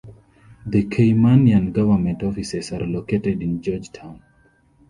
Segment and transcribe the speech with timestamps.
[0.65, 4.23] The Caymanian government offices are located in George Town.